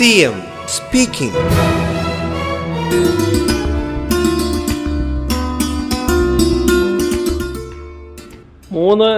CM 0.00 0.36
speaking 0.74 1.40
മൂന്ന് 8.72 9.10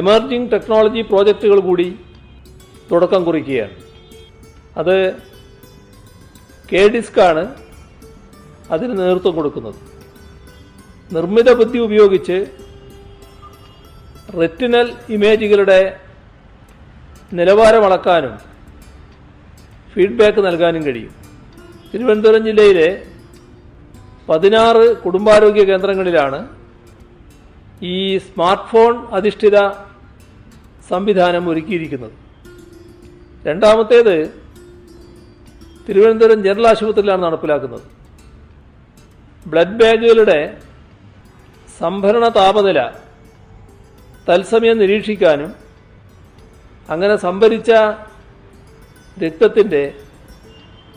emerging 0.00 0.50
technology 0.52 1.00
പ്രോജക്റ്റുകൾ 1.00 1.60
കൂടി 1.60 1.98
തുടക്കം 2.90 3.24
കുറിക്കുകയാണ്. 3.24 3.72
അത് 4.76 4.96
കെ 6.72 6.82
ഡിസ്കാണ് 6.88 7.44
അതിന് 8.70 8.98
നേതൃത്വം 8.98 9.34
കൊടുക്കുന്നത്. 9.36 9.78
നിർമ്മിത 11.12 11.52
ബുദ്ധി 11.52 11.78
ഉപയോഗിച്ച് 11.78 12.38
റെറ്റിനൽ 14.40 14.90
ഇമേജുകളുടെ 15.10 15.80
നിലവാരം 17.32 17.84
അളക്കാനും 17.84 18.55
ഫീഡ്ബാക്ക് 19.96 20.46
നൽകാനും 20.46 20.84
കഴിയും. 20.84 21.12
തിരുവനന്തപുരം 21.92 22.44
ജില്ലയിലെ 22.44 22.88
പതിനാറ് 24.28 25.02
കുടുംബാരോഗ്യ 25.02 25.64
കേന്ദ്രങ്ങളിലാണ് 25.64 26.48
ഈ 27.82 28.18
സ്മാർട്ട് 28.18 28.68
ഫോൺ 28.70 28.92
അധിഷ്ഠിത 29.12 29.58
സംവിധാനം 30.90 31.50
ഒരുക്കിയിരിക്കുന്നത്. 31.50 32.14
രണ്ടാമത്തേത് 33.46 34.16
തിരുവനന്തപുരം 35.88 36.42
ജനറൽ 36.42 36.66
ആശുപത്രിയിലാണ് 36.66 37.22
നടപ്പിലാക്കുന്നത്. 37.22 37.84
ബ്ലഡ് 39.46 39.78
ബാഗുകളുടെ 39.80 40.58
സംഭരണ 41.78 42.28
താപനില 42.28 42.80
തത്സമയം 44.28 44.78
നിരീക്ഷിക്കാനും 44.78 45.54
അങ്ങനെ 46.90 47.16
സംഭരിച്ച 47.16 47.70
രക്തത്തിന്റെ 49.22 49.82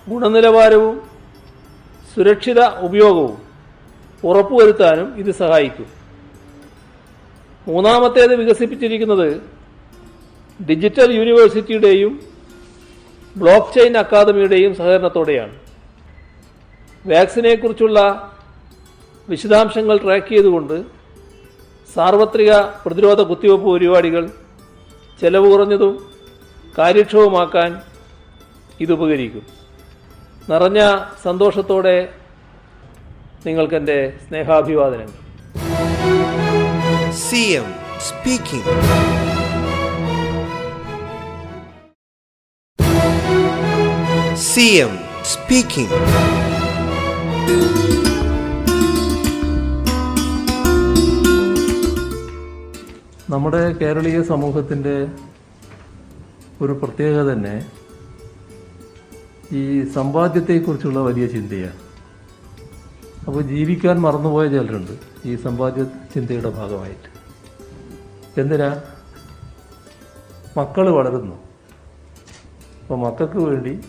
ഗുണനിലവാരവും 0.09 0.95
സുരക്ഷിത 2.13 2.61
ഉപയോഗവും 2.79 3.37
ഉറപ്പുവരുത്താനും 4.23 5.17
ഇത് 5.17 5.31
സഹായിക്കും. 5.31 5.87
മൂന്നാമത്തേത് 7.67 8.35
വികസിപ്പിച്ചിരിക്കുന്നത് 8.35 9.41
ഡിജിറ്റൽ 10.59 11.11
യൂണിവേഴ്സിറ്റിയുടെയും 11.11 12.13
ബ്ലോക്ക് 13.35 13.73
ചെയിൻ 13.73 13.97
അക്കാദമിയുടെയും 13.97 14.75
സഹകരണത്തോടെയാണ്. 14.75 15.53
വാക്സിനെക്കുറിച്ചുള്ള 17.05 17.99
വിശദാംശങ്ങൾ 19.29 19.97
ട്രാക്ക് 19.97 20.29
ചെയ്തുകൊണ്ട് 20.29 20.77
സാർവത്രിക 21.95 22.51
പ്രതിരോധ 22.85 23.21
കുത്തിവയ്പ്പ് 23.21 23.73
പരിപാടികൾ 23.73 24.23
ചെലവ് 25.21 25.51
കുറഞ്ഞതും 25.51 25.93
കാര്യക്ഷമമാക്കാൻ 26.77 27.81
ഇത് 28.79 28.93
ഉപകരിക്കും. 28.93 29.41
നിറഞ്ഞ 30.49 30.79
സന്തോഷത്തോടെ 31.23 32.09
നിങ്ങൾക്കെന്റെ 33.45 34.13
സ്നേഹാഭിവാദനങ്ങൾ. 34.27 35.17
C 37.11 37.35
M 37.35 37.75
speaking. 38.01 38.65
C 44.35 44.61
M 44.61 44.99
speaking. 45.25 45.93
നമ്മുടെ 53.31 53.73
കേരളീയ 53.73 54.21
സമൂഹത്തിന്റെ 54.23 55.07
ഒരു 56.61 56.71
പ്രത്യേകത 56.71 57.31
തന്നെ 57.31 57.71
ഈ 59.53 59.91
സമ്പാദ്യത്തെക്കുറിച്ചുള്ള 59.91 60.99
വലിയ 60.99 61.27
ചിന്തയാണ്. 61.27 61.79
അപ്പോൾ 63.27 63.41
ജീവിക്കാൻ 63.41 64.01
മറന്നുപോയ 64.01 64.49
ചിലരുണ്ട് 64.49 64.91
ഈ 65.25 65.35
സമ്പാദ്യ 65.35 65.83
ചിന്തയുടെ 65.83 66.49
ഭാഗമായിട്ട്. 66.49 67.09
എന്തിനാ? 68.39 68.81
മക്കൾ 70.57 70.89
വളരുന്നു. 70.89 71.35
അപ്പോൾ 72.81 72.99
മക്കൾക്ക് 72.99 73.37
വേണ്ടി 73.37 73.79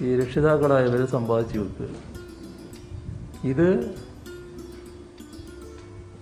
ഈ 0.00 0.16
രക്ഷിതാക്കളായവർ 0.16 1.06
സമ്പാദിച്ചു 1.06 1.58
വെക്കുക 1.58 1.88
ഇത് 3.44 3.96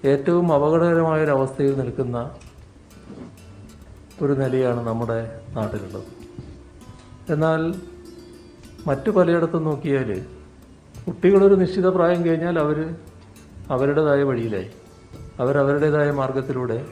ഏറ്റവും 0.05 0.53
അപകടകരമായ 0.53 1.25
ഒരു 1.25 1.31
അവസ്ഥയിൽ 1.31 1.79
നിൽക്കുന്ന 1.79 2.31
ഒരു 4.23 4.33
നിലയാണ് 4.33 4.87
നമ്മുടെ 4.87 5.41
നാട്ടിലുള്ളത്. 5.49 6.26
എന്നാൽ 7.29 7.75
മറ്റു 8.87 9.11
പലയിടത്തും 9.11 9.65
നോക്കിയാൽ 9.65 10.27
കുട്ടികളൊരു 11.07 11.55
നിശ്ചിത 11.55 11.89
പ്രായം 11.89 12.25
കഴിഞ്ഞാൽ 12.25 12.59
അവർ 12.59 12.95
അവരുടേതായ 13.71 14.23
വഴിയിലായി. 14.23 14.71
അവരവരുടേതായ 15.41 16.11
മാർഗത്തിലൂടെ 16.11 16.87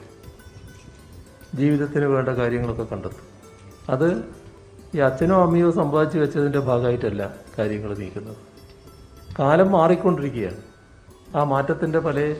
ജീവിതത്തിന് 1.55 2.05
വേണ്ട 2.05 2.28
കാര്യങ്ങളൊക്കെ 2.28 2.83
കണ്ടെത്തും. 2.83 3.34
അത് 3.89 4.25
ഈ 4.94 4.99
അച്ഛനോ 4.99 5.43
അമ്മയോ 5.43 5.71
സമ്പാദിച്ചു 5.71 6.19
വെച്ചതിന്റെ 6.19 6.59
ഭാഗമായിട്ടല്ല 6.59 7.34
കാര്യങ്ങൾ 7.59 7.99
നീക്കുന്നത്. 7.99 8.37
കാലം 9.39 9.73
മാറിക്കൊണ്ടിരിക്കുകയാണ്. 9.73 10.56
ആ 11.37 11.44
മാറ്റത്തിന്റെ 11.44 11.99
പല 11.99 12.37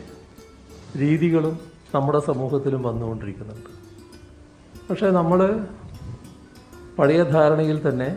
രീതികളും 0.97 1.59
നമ്മുടെ 1.94 2.19
സമൂഹത്തിലും 2.19 2.83
വന്നുകൊണ്ടിരിക്കുന്നുണ്ട്. 2.83 3.71
പക്ഷേ 4.91 5.10
നമ്മൾ 5.10 5.66
പഴയ 6.99 7.21
ധാരണയിൽ 7.34 7.78
തന്നെ 7.88 8.09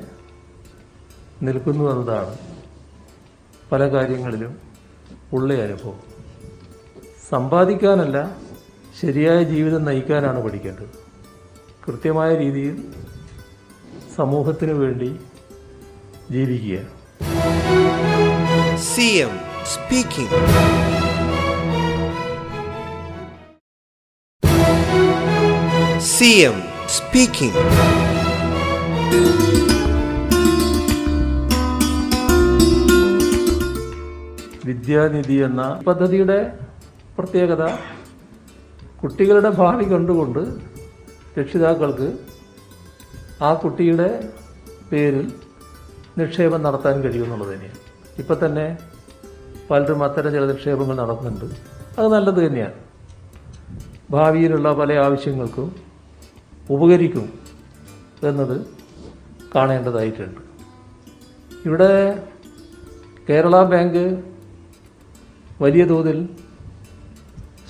നിൽക്കുന്നു 1.45 1.83
എന്നതാണ് 1.91 2.33
പല 3.71 3.81
കാര്യങ്ങളിലും 3.93 4.53
ഉള്ള 5.33 5.53
അനുഭവം. 5.63 5.97
സമ്പാദിക്കാനല്ല 7.29 8.17
ശരിയായ 9.01 9.39
ജീവിതം 9.53 9.81
നയിക്കാനാണ് 9.85 10.39
പഠിക്കേണ്ടത്. 10.43 10.93
കൃത്യമായ 11.85 12.31
രീതിയിൽ 12.43 12.77
സമൂഹത്തിനു 14.17 14.73
വേണ്ടി 14.83 15.09
ജീവിക്കുക 16.31 16.79
C 18.91 19.09
M 19.25 19.35
speaking 19.73 20.41
C 26.15 26.31
M 26.49 26.57
speaking. 26.97 28.16
വിദ്യാനിധി 34.65 35.33
എന്ന 35.33 35.81
പദ്ധതിയുടെ 35.87 36.39
പ്രത്യേകത 37.17 37.63
കുട്ടികളുടെ 39.03 39.49
ഭാവി 39.49 39.85
കണ്ടുകൊണ്ട് 39.85 40.39
രക്ഷിതാക്കൾക്ക് 41.39 42.07
ആ 43.41 43.53
കുട്ടിയുടെ 43.53 44.09
പേരിൽ 44.91 45.33
നിക്ഷേപം 46.17 46.63
നടത്താൻ 46.63 46.95
കഴിയുമെന്നുള്ളത് 47.03 47.53
തന്നെയാണ്. 47.53 47.79
ഇപ്പം 48.19 48.37
തന്നെ 48.45 48.77
പലരും 49.69 50.03
അത്തരം 50.03 50.31
ചില 50.31 50.45
നിക്ഷേപങ്ങൾ 50.45 50.95
നടക്കുന്നുണ്ട് 50.95 51.45
അത് 51.99 52.07
നല്ലത് 52.13 52.47
തന്നെയാണ്. 52.47 52.77
ഭാവിയിലുള്ള 54.11 54.73
പല 54.73 54.93
ആവശ്യങ്ങൾക്കും 54.93 55.75
ഉപകരിക്കും 56.69 57.25
എന്നത് 58.23 58.57
കാണേണ്ടതായിട്ടുണ്ട്. 59.55 60.41
ഇവിടെ 61.65 61.91
കേരള 63.29 63.63
ബാങ്ക് 63.63 64.23
വലിയ 65.61 65.85
തോതിൽ 65.85 66.29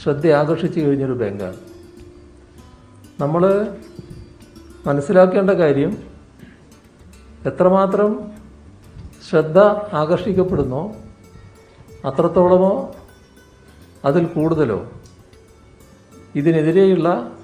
ശ്രദ്ധ 0.04 0.28
ആകർഷിച്ചു 0.28 0.80
കഴിഞ്ഞൊരു 0.80 1.14
ബാങ്കാണ്. 1.14 1.58
നമ്മൾ 3.20 3.44
മനസ്സിലാക്കേണ്ട 4.88 5.50
കാര്യം 5.50 5.98
എത്രമാത്രം 7.46 8.32
ശ്രദ്ധ 9.30 9.58
ആകർഷിക്കപ്പെടുന്നോ 9.94 10.96
അത്രത്തോളമോ 12.06 12.96
അതിൽ 14.06 14.26
കൂടുതലോ 14.26 14.92
ഇതിനെതിരെയുള്ള 16.36 17.38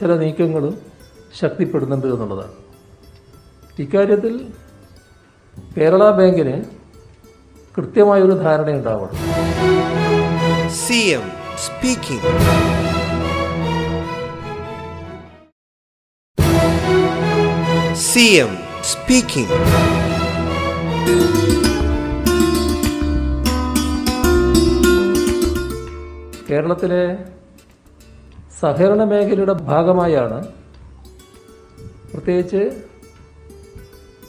ചില 0.00 0.16
നീക്കങ്ങളും 0.16 0.78
ശക്തിപ്പെടുന്നുണ്ട് 1.40 2.06
എന്നുള്ളതാണ്. 2.06 2.63
ഇക്കാര്യത്തിൽ 3.78 4.52
കേരള 5.78 6.10
ബാങ്കിന് 6.10 6.64
കൃത്യമായൊരു 7.76 8.32
ധാരണയുണ്ടാവണം. 8.32 9.16
C 10.70 10.92
M 10.92 11.24
speaking. 11.56 12.30
C 17.94 18.20
M 18.20 18.52
speaking. 18.84 19.58
കേരളത്തിലെ 26.50 27.04
സഹകരണ 28.60 29.04
മേഖലയുടെ 29.04 29.52
ഭാഗമായാണ് 29.52 30.46
പ്രത്യേകിച്ച് 32.12 32.93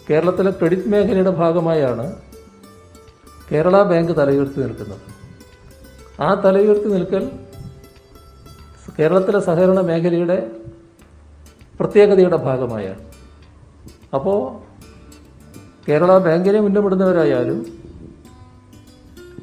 കേരളത്തിലെ 0.10 0.52
ക്രെഡിറ്റ് 0.52 0.90
മേഖലയുടെ 0.90 1.30
ഭാഗമായാണ് 1.30 2.16
കേരള 3.52 3.84
ബാങ്ക് 3.84 4.18
തലയുയർത്തി 4.18 4.60
നിൽക്കുന്നത്. 4.60 5.02
ആ 6.22 6.34
തലയുയർത്തി 6.34 6.90
നിൽക്കൽ 6.90 7.24
കേരളത്തിലെ 9.00 9.40
സഹകരണ 9.40 9.80
മേഖലയുടെ 9.82 10.52
പ്രത്യേകതയുടെ 11.80 12.36
ഭാഗമായാണ്. 12.36 13.02
അപ്പോൾ 14.14 14.40
കേരള 15.90 16.18
ബാങ്കിനെ 16.18 16.60
മുന്നമിടുന്നവരായാലും 16.60 17.60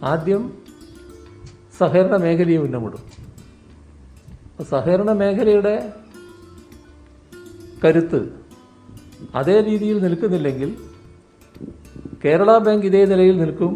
ആദ്യം 0.05 0.63
സഹകരണ 1.79 2.17
മേഖലയെ 2.17 2.59
മുന്നമിടും. 2.59 3.03
സഹകരണ 4.71 5.13
മേഖലയുടെ 5.13 5.93
കരുത്ത് 7.85 8.21
അതേ 9.35 9.61
രീതിയിൽ 9.61 9.99
നിൽക്കുന്നില്ലെങ്കിൽ 10.05 10.71
കേരള 12.25 12.51
ബാങ്ക് 12.59 12.87
ഇതേ 12.87 13.05
നിലയിൽ 13.05 13.37
നിൽക്കും 13.43 13.73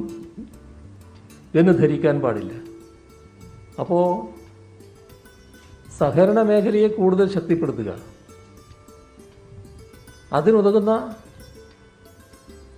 എന്ന് 1.60 1.72
ധരിക്കാൻ 1.78 2.16
പാടില്ല. 2.20 2.52
അപ്പോൾ 3.82 4.04
സഹകരണ 5.98 6.38
മേഖലയെ 6.50 6.88
കൂടുതൽ 6.88 7.26
ശക്തിപ്പെടുത്തുക. 7.36 7.90
അതിനുതകുന്ന 10.32 10.92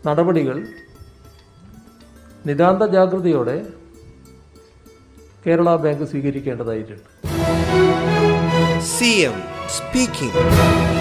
നടപടികൾ 0.06 0.56
നിതാന്ത 2.46 2.82
ജാഗ്രതയോടെ 2.82 3.58
Kerala 5.46 5.76
bank 5.76 6.04
സ്വീകരിക്കേണ്ടതായിട്ടുണ്ട്. 6.04 7.08
C 8.94 9.12
M 9.30 9.38
speaking. 9.78 10.97